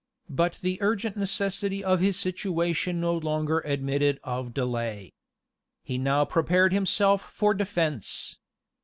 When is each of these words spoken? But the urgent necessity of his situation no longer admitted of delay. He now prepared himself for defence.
But 0.31 0.57
the 0.63 0.79
urgent 0.81 1.15
necessity 1.15 1.83
of 1.83 1.99
his 1.99 2.17
situation 2.17 2.99
no 2.99 3.15
longer 3.15 3.59
admitted 3.59 4.19
of 4.23 4.51
delay. 4.51 5.13
He 5.83 5.99
now 5.99 6.25
prepared 6.25 6.73
himself 6.73 7.31
for 7.31 7.53
defence. 7.53 8.39